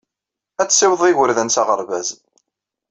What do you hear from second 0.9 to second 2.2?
igerdan s aɣerbaz.